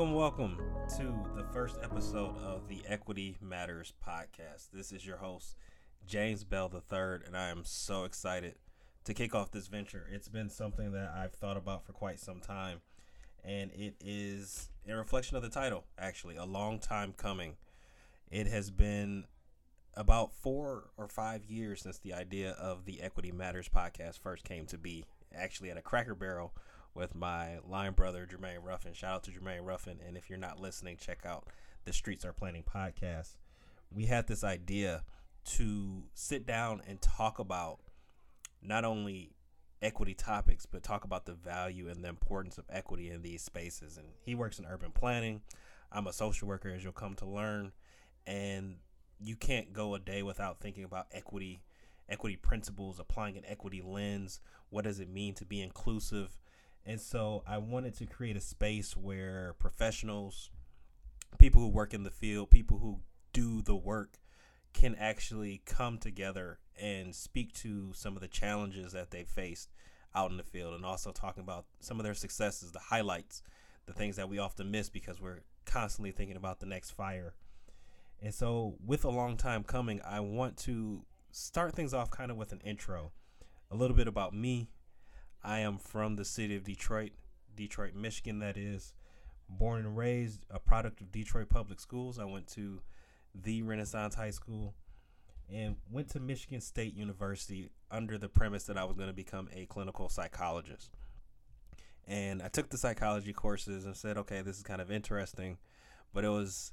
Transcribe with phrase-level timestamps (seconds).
[0.00, 0.58] Welcome, welcome
[0.96, 4.70] to the first episode of the Equity Matters podcast.
[4.72, 5.56] This is your host,
[6.06, 8.54] James Bell III, and I am so excited
[9.04, 10.08] to kick off this venture.
[10.10, 12.80] It's been something that I've thought about for quite some time,
[13.44, 17.56] and it is a reflection of the title, actually, a long time coming.
[18.30, 19.26] It has been
[19.92, 24.64] about four or five years since the idea of the Equity Matters podcast first came
[24.68, 25.04] to be,
[25.36, 26.54] actually at a Cracker Barrel
[26.94, 28.92] with my line brother Jermaine Ruffin.
[28.92, 31.46] Shout out to Jermaine Ruffin, and if you're not listening, check out
[31.84, 33.36] the Streets Are Planning podcast.
[33.92, 35.04] We had this idea
[35.44, 37.80] to sit down and talk about
[38.62, 39.32] not only
[39.82, 43.96] equity topics, but talk about the value and the importance of equity in these spaces.
[43.96, 45.40] And he works in urban planning.
[45.90, 47.72] I'm a social worker, as you'll come to learn,
[48.26, 48.76] and
[49.18, 51.62] you can't go a day without thinking about equity,
[52.08, 54.40] equity principles, applying an equity lens.
[54.68, 56.38] What does it mean to be inclusive?
[56.84, 60.50] And so I wanted to create a space where professionals,
[61.38, 63.00] people who work in the field, people who
[63.32, 64.18] do the work
[64.72, 69.70] can actually come together and speak to some of the challenges that they faced
[70.14, 73.42] out in the field and also talking about some of their successes, the highlights,
[73.86, 77.34] the things that we often miss because we're constantly thinking about the next fire.
[78.22, 82.36] And so, with a long time coming, I want to start things off kind of
[82.36, 83.12] with an intro,
[83.70, 84.68] a little bit about me,
[85.42, 87.12] I am from the city of Detroit,
[87.54, 88.92] Detroit, Michigan, that is.
[89.48, 92.18] Born and raised, a product of Detroit Public Schools.
[92.18, 92.80] I went to
[93.34, 94.74] the Renaissance High School
[95.52, 99.48] and went to Michigan State University under the premise that I was going to become
[99.52, 100.90] a clinical psychologist.
[102.06, 105.58] And I took the psychology courses and said, okay, this is kind of interesting.
[106.12, 106.72] But it was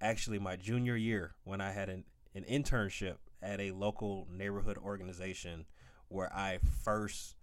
[0.00, 2.04] actually my junior year when I had an,
[2.34, 5.66] an internship at a local neighborhood organization
[6.08, 7.35] where I first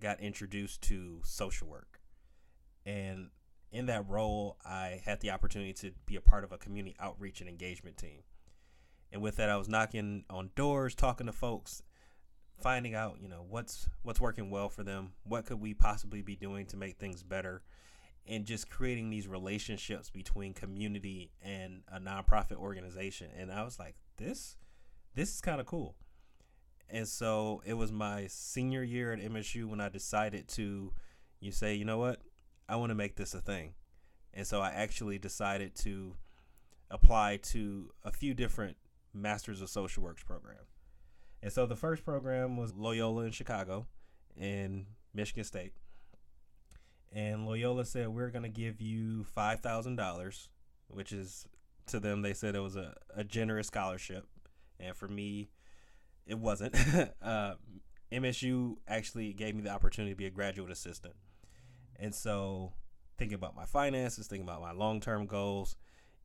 [0.00, 2.00] got introduced to social work.
[2.86, 3.30] And
[3.70, 7.40] in that role, I had the opportunity to be a part of a community outreach
[7.40, 8.22] and engagement team.
[9.12, 11.82] And with that, I was knocking on doors, talking to folks,
[12.58, 16.36] finding out, you know, what's what's working well for them, what could we possibly be
[16.36, 17.62] doing to make things better,
[18.26, 23.28] and just creating these relationships between community and a nonprofit organization.
[23.36, 24.56] And I was like, this
[25.14, 25.96] this is kind of cool.
[26.90, 30.92] And so it was my senior year at MSU when I decided to,
[31.40, 32.20] you say, you know what,
[32.68, 33.74] I want to make this a thing.
[34.32, 36.14] And so I actually decided to
[36.90, 38.76] apply to a few different
[39.12, 40.78] Masters of Social Works programs.
[41.42, 43.86] And so the first program was Loyola in Chicago
[44.36, 45.72] in Michigan State.
[47.12, 50.48] And Loyola said, We're going to give you $5,000,
[50.88, 51.46] which is
[51.86, 54.26] to them, they said it was a, a generous scholarship.
[54.78, 55.48] And for me,
[56.28, 56.76] it wasn't.
[57.22, 57.54] uh,
[58.12, 61.14] MSU actually gave me the opportunity to be a graduate assistant.
[61.98, 62.74] And so,
[63.16, 65.76] thinking about my finances, thinking about my long term goals,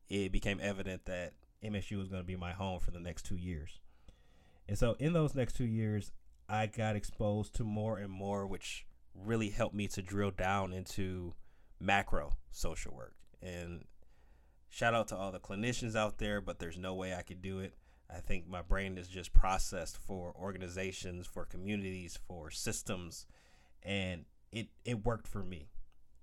[0.08, 1.32] it became evident that
[1.64, 3.80] MSU was going to be my home for the next two years.
[4.68, 6.12] And so, in those next two years,
[6.48, 11.34] I got exposed to more and more, which really helped me to drill down into
[11.80, 13.14] macro social work.
[13.42, 13.84] And
[14.68, 17.60] shout out to all the clinicians out there, but there's no way I could do
[17.60, 17.74] it
[18.10, 23.26] I think my brain is just processed for organizations, for communities, for systems,
[23.82, 25.68] and it it worked for me.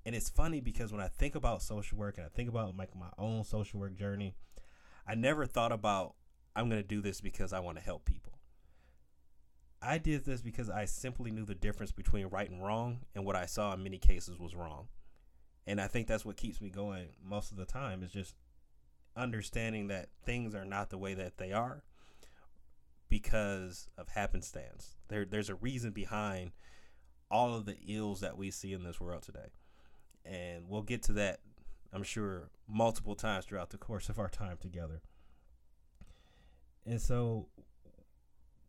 [0.06, 2.96] And it's funny because when I think about social work and I think about like
[2.96, 4.36] my own social work journey,
[5.08, 6.16] I never thought about
[6.56, 8.34] I'm going to do this because I want to help people.
[9.82, 13.36] I did this because I simply knew the difference between right and wrong, and what
[13.36, 14.88] I saw in many cases was wrong.
[15.66, 18.36] And I think that's what keeps me going most of the time is just
[19.16, 21.84] understanding that things are not the way that they are
[23.10, 24.96] because of happenstance.
[25.10, 26.52] There, there's a reason behind
[27.30, 29.52] all of the ills that we see in this world today.
[30.26, 31.40] And we'll get to that,
[31.92, 35.02] I'm sure, multiple times throughout the course of our time together.
[36.86, 37.48] And so,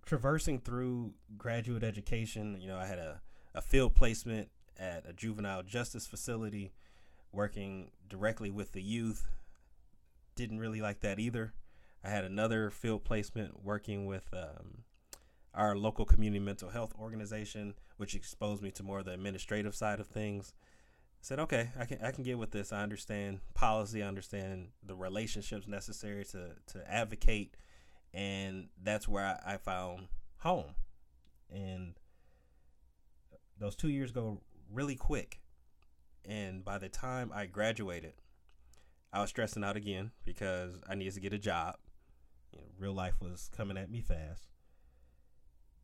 [0.05, 3.21] traversing through graduate education, you know, I had a,
[3.55, 4.49] a field placement
[4.79, 6.73] at a juvenile justice facility
[7.33, 9.29] working directly with the youth
[10.34, 11.52] didn't really like that either.
[12.05, 14.84] I had another field placement working with um,
[15.55, 20.00] our local community mental health organization, which exposed me to more of the administrative side
[20.00, 20.52] of things.
[20.55, 22.73] I said, okay, I can I can get with this.
[22.73, 27.56] I understand policy, I understand the relationships necessary to to advocate,
[28.12, 30.08] and that's where I, I found
[30.38, 30.75] home.
[31.49, 31.94] And
[33.58, 34.40] those two years go
[34.73, 35.40] really quick.
[36.25, 38.14] And by the time I graduated,
[39.12, 41.76] I was stressing out again because I needed to get a job.
[42.53, 44.49] You know, real life was coming at me fast.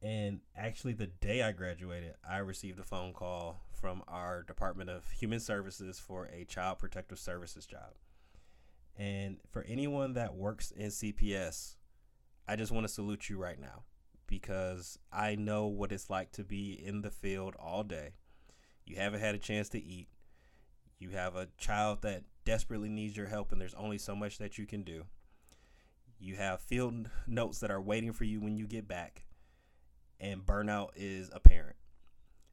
[0.00, 5.10] And actually, the day I graduated, I received a phone call from our Department of
[5.10, 7.94] Human Services for a Child Protective Services job.
[8.96, 11.76] And for anyone that works in CPS,
[12.46, 13.82] I just want to salute you right now
[14.26, 18.14] because I know what it's like to be in the field all day.
[18.86, 20.08] You haven't had a chance to eat.
[20.98, 24.56] You have a child that desperately needs your help, and there's only so much that
[24.56, 25.04] you can do.
[26.18, 29.26] You have field notes that are waiting for you when you get back,
[30.18, 31.76] and burnout is apparent.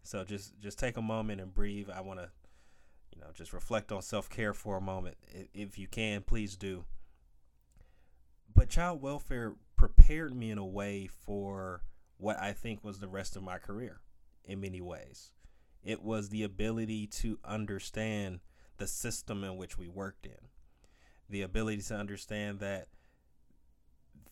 [0.04, 1.90] So just just take a moment and breathe.
[1.90, 2.30] I want to,
[3.14, 5.16] you know, just reflect on self care for a moment.
[5.54, 6.84] If you can, please do.
[8.54, 11.84] But child welfare prepared me in a way for
[12.18, 14.02] what I think was the rest of my career
[14.44, 15.32] in many ways.
[15.86, 18.42] It was the ability to understand
[18.78, 20.50] the system in which we worked in,
[21.30, 22.88] the ability to understand that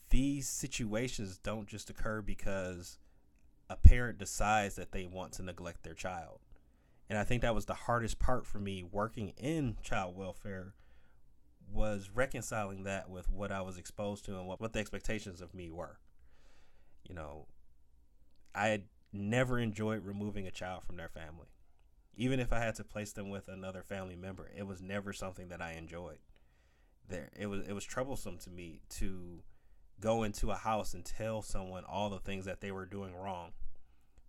[0.09, 2.99] these situations don't just occur because
[3.69, 6.39] a parent decides that they want to neglect their child.
[7.09, 10.73] And I think that was the hardest part for me working in child welfare
[11.71, 15.53] was reconciling that with what I was exposed to and what, what the expectations of
[15.53, 15.97] me were.
[17.03, 17.47] You know,
[18.53, 21.47] I had never enjoyed removing a child from their family.
[22.15, 25.49] Even if I had to place them with another family member, it was never something
[25.49, 26.19] that I enjoyed.
[27.07, 29.43] There it was it was troublesome to me to
[29.99, 33.51] go into a house and tell someone all the things that they were doing wrong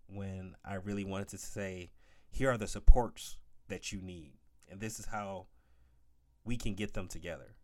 [0.07, 1.91] when I really wanted to say,
[2.29, 3.37] here are the supports
[3.67, 4.33] that you need.
[4.69, 5.47] And this is how
[6.43, 7.55] we can get them together.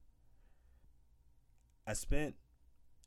[1.85, 2.35] I spent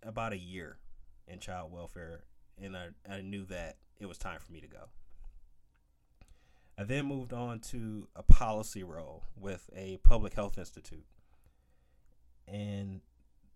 [0.03, 0.79] about a year
[1.27, 2.25] in child welfare
[2.61, 4.89] and I, I knew that it was time for me to go.
[6.77, 11.07] I then moved on to a policy role with a public health institute.
[12.49, 13.01] And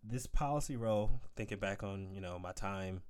[0.05, 3.03] this policy role, thinking back on, you know, my time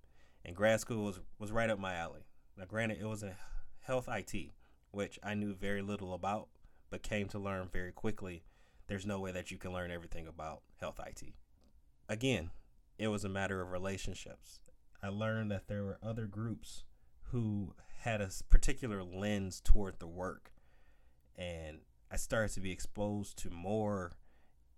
[0.45, 2.25] in grad school was, was right up my alley.
[2.57, 3.37] Now granted it was a
[3.81, 4.53] health IT,
[4.91, 6.49] which I knew very little about,
[6.91, 8.45] but came to learn very quickly
[8.89, 11.35] there's no way that you can learn everything about health IT.
[12.09, 12.51] Again,
[12.99, 14.61] it was a matter of relationships.
[15.03, 16.85] I learned that there were other groups
[17.31, 20.53] who had a particular lens toward the work,
[21.37, 21.79] and
[22.11, 24.13] I started to be exposed to more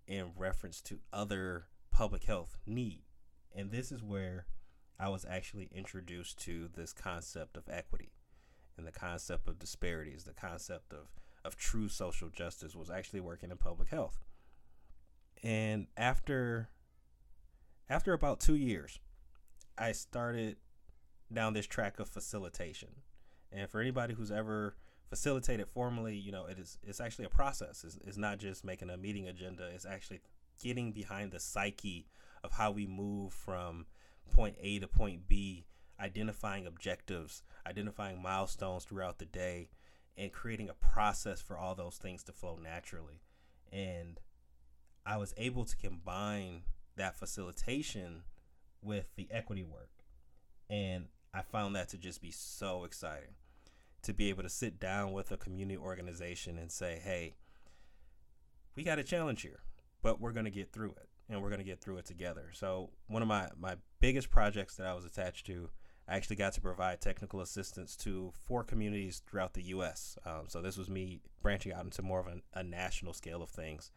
[0.07, 3.03] in reference to other public health need.
[3.55, 4.47] And this is where
[4.99, 8.11] I was actually introduced to this concept of equity
[8.77, 11.07] and the concept of disparities, the concept of
[11.43, 14.19] of true social justice was actually working in public health.
[15.43, 16.69] And after
[17.89, 18.99] after about 2 years,
[19.77, 20.57] I started
[21.31, 22.89] down this track of facilitation.
[23.51, 24.75] And for anybody who's ever
[25.09, 27.83] facilitated formally, you know, it is it's actually a process.
[27.83, 29.69] It's, it's not just making a meeting agenda.
[29.73, 30.21] It's actually
[30.61, 32.07] getting behind the psyche
[32.43, 33.85] of how we move from
[34.33, 35.65] point A to point B,
[35.99, 39.69] identifying objectives, identifying milestones throughout the day,
[40.17, 43.21] and creating a process for all those things to flow naturally.
[43.71, 44.19] And
[45.05, 46.63] I was able to combine
[46.95, 48.23] that facilitation
[48.81, 49.89] with the equity work.
[50.69, 53.35] And I found that to just be so exciting
[54.03, 57.35] to be able to sit down with a community organization and say, hey,
[58.75, 59.61] we got a challenge here,
[60.01, 62.49] but we're going to get through it and we're going to get through it together.
[62.53, 65.69] So, one of my, my biggest projects that I was attached to
[66.11, 70.17] I actually got to provide technical assistance to four communities throughout the U.S.
[70.25, 73.49] Um, so this was me branching out into more of a, a, national scale of
[73.49, 73.91] things.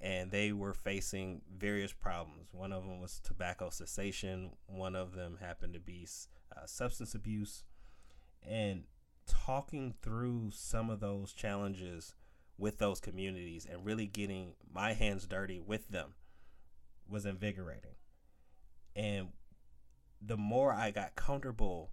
[0.00, 2.48] And they were facing various problems.
[2.52, 4.50] One of them was tobacco cessation.
[4.66, 6.08] One of them happened to be
[6.56, 7.62] uh, substance abuse.
[8.42, 8.82] And
[9.28, 12.14] talking through some of those challenges
[12.56, 16.14] with those communities and really getting my hands dirty with them
[17.08, 17.94] was invigorating.
[18.96, 19.28] And
[20.20, 21.92] the more I got comfortable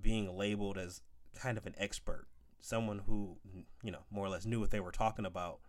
[0.00, 1.02] being labeled as
[1.38, 2.26] kind of an expert,
[2.60, 3.38] someone who,
[3.82, 5.60] you know, more or less knew what they were talking about,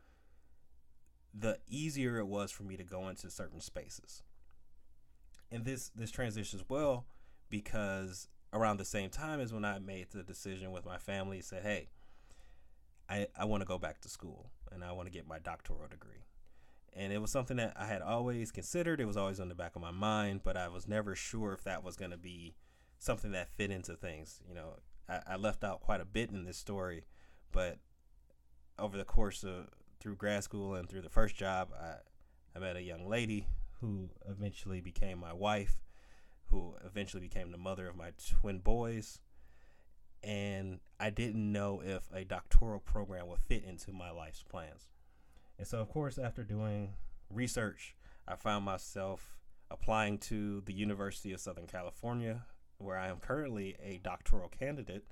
[1.34, 4.24] the easier it was for me to go into certain spaces.
[5.52, 7.06] And this this transitions well
[7.50, 11.64] because around the same time as when I made the decision with my family, said,
[11.64, 11.90] "Hey,
[13.10, 15.88] I I want to go back to school and I want to get my doctoral
[15.88, 16.26] degree."
[16.94, 19.00] and it was something that I had always considered.
[19.00, 21.64] It was always on the back of my mind, but I was never sure if
[21.64, 22.56] that was going to be
[23.00, 24.42] something that fit into things.
[24.48, 27.06] You know, I, I, left out quite a bit in this story,
[27.52, 27.78] but
[28.78, 31.96] over the course of through grad school and through the first job, I
[32.56, 33.48] I met a young lady
[33.80, 35.80] who eventually became my wife,
[36.52, 39.20] who eventually became the mother of my twin boys.
[40.24, 44.90] And I didn't know if a doctoral program would fit into my life's plans.
[45.58, 46.94] And so, of course, after doing
[47.30, 47.96] research,
[48.28, 49.38] I found myself
[49.72, 52.46] applying to the University of Southern California,
[52.78, 55.06] where I am currently a doctoral candidate,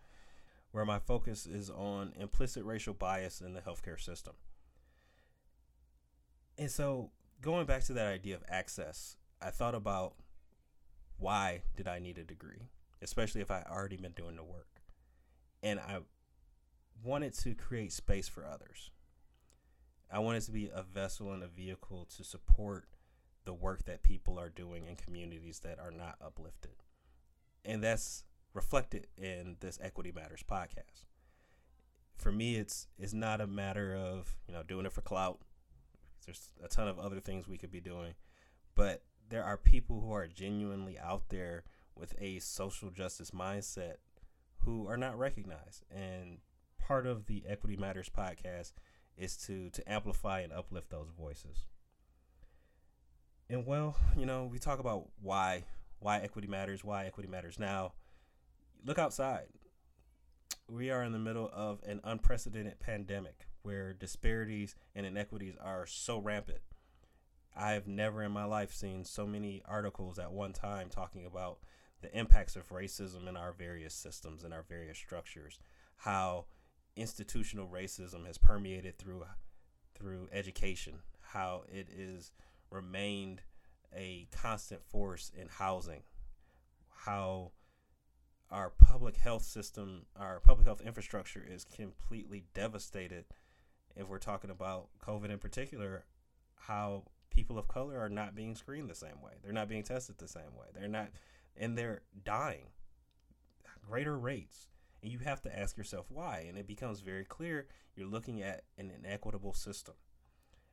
[0.72, 4.34] where my focus is on implicit racial bias in the healthcare system.
[6.58, 10.14] And so, going back to that idea of access, I thought about
[11.20, 12.70] why did I need a degree,
[13.02, 14.82] especially if I already been doing the work.
[15.62, 16.00] And I
[17.04, 18.92] wanted to create space for others.
[20.12, 22.88] I wanted to be a vessel and a vehicle to support
[23.46, 26.84] the work that people are doing in communities that are not uplifted.
[27.64, 28.24] And that's
[28.54, 31.06] reflected in this Equity Matters podcast.
[32.18, 35.40] For me, it's it's not a matter of, you know, doing it for clout.
[36.26, 38.14] There's a ton of other things we could be doing,
[38.76, 41.64] but there are people who are genuinely out there
[41.96, 43.96] with a social justice mindset
[44.60, 45.84] who are not recognized.
[45.92, 46.40] And
[46.80, 48.74] part of the Equity Matters podcast
[49.18, 51.66] is to to amplify and uplift those voices.
[53.50, 55.66] And well, you know, we talk about why
[56.00, 57.94] why equity matters, why equity matters now.
[58.86, 59.48] Look outside.
[60.70, 66.20] We are in the middle of an unprecedented pandemic where disparities and inequities are so
[66.20, 66.60] rampant.
[67.56, 71.60] I've never in my life seen so many articles at one time talking about
[72.02, 75.60] the impacts of racism in our various systems and our various structures,
[75.98, 76.46] how
[76.96, 79.26] institutional racism has permeated through
[79.96, 82.32] through education, how it is
[82.72, 83.42] remained
[83.96, 86.04] a constant force in housing,
[86.96, 87.52] how
[88.52, 93.26] our public health system, our public health infrastructure is completely devastated.
[93.96, 96.06] If we're talking about COVID in particular,
[96.56, 99.34] how people of color are not being screened the same way.
[99.44, 100.68] They're not being tested the same way.
[100.74, 101.10] They're not,
[101.58, 102.68] and they're dying
[103.90, 104.68] greater rates.
[105.02, 106.46] And you have to ask yourself why.
[106.48, 109.96] And it becomes very clear you're looking at an inequitable system.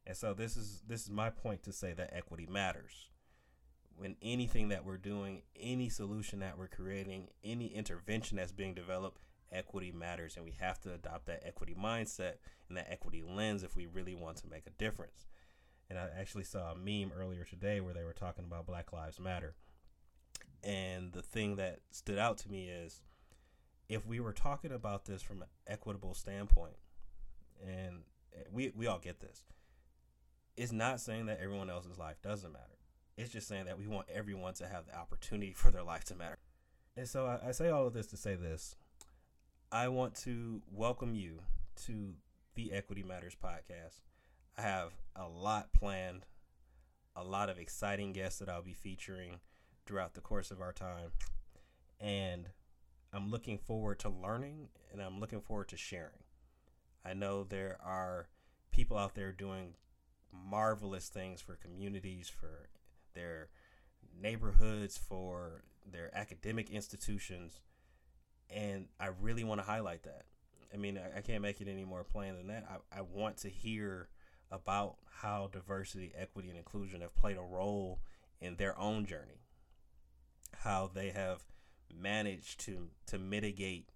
[0.07, 3.09] And so this is this is my point to say that equity matters.
[3.97, 9.23] When anything that we're doing, any solution that we're creating, any intervention that's being developed,
[9.51, 12.35] equity matters and we have to adopt that equity mindset
[12.69, 15.27] and that equity lens if we really want to make a difference.
[15.89, 19.21] And I actually saw a meme earlier today where they were talking about Black Lives
[19.21, 19.55] Matter.
[20.65, 23.03] And the thing that stood out to me is
[23.89, 26.77] if we were talking about this from an equitable standpoint,
[27.65, 28.03] and
[28.51, 29.45] we, we all get this,
[30.57, 32.79] it's not saying that everyone else's life doesn't matter.
[33.17, 36.17] It's just saying that we want everyone to have the opportunity for their life to
[36.17, 36.39] matter.
[36.97, 38.77] And so I, I say all of this to say this.
[39.71, 41.41] I want to welcome you
[41.85, 42.15] to
[42.55, 44.01] the Equity Matters podcast.
[44.59, 46.25] I have a lot planned,
[47.15, 49.41] a lot of exciting guests that I'll be featuring
[49.85, 51.11] throughout the course of our time.
[52.01, 52.49] And
[53.13, 56.25] I'm looking forward to learning and I'm looking forward to sharing.
[57.05, 58.29] I know there are
[58.71, 59.75] people out there doing
[60.33, 62.69] marvelous things for communities, for
[63.15, 63.49] their
[64.19, 67.61] neighborhoods, for their academic institutions.
[68.51, 70.25] And I really want to highlight that.
[70.73, 72.65] I mean, I, I can't make it any more plain than that.
[72.69, 74.09] I, I want to hear
[74.51, 78.01] about how diversity, equity, and inclusion have played a role
[78.41, 79.43] in their own journey,
[80.59, 81.43] how they have
[81.95, 83.91] managed to to mitigate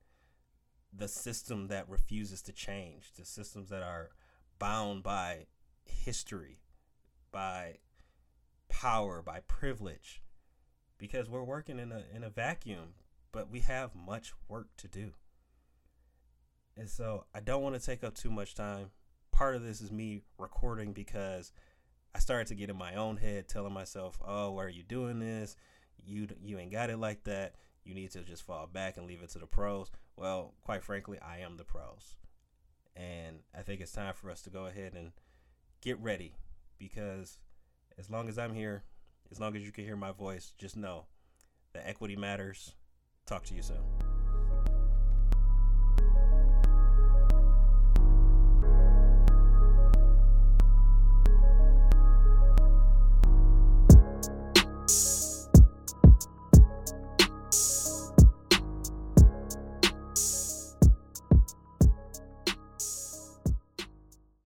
[0.93, 4.11] the system that refuses to change, the systems that are
[4.59, 5.47] bound by
[5.85, 6.61] history,
[7.31, 7.77] by
[8.69, 10.23] power, by privilege,
[10.99, 12.95] because we're working in a in a vacuum,
[13.33, 15.13] but we have much work to do.
[16.77, 18.91] And so I don't want to take up too much time
[19.41, 21.51] part of this is me recording because
[22.15, 25.19] I started to get in my own head, telling myself, "Oh, why are you doing
[25.19, 25.57] this?
[25.97, 27.55] You you ain't got it like that.
[27.83, 31.19] You need to just fall back and leave it to the pros." Well, quite frankly,
[31.19, 32.17] I am the pros,
[32.95, 35.13] and I think it's time for us to go ahead and
[35.81, 36.35] get ready
[36.79, 37.39] because
[37.97, 38.85] as long as I'm here,
[39.31, 41.07] as long as you can hear my voice, just know
[41.73, 42.75] that equity matters.
[43.25, 44.00] Talk to you soon.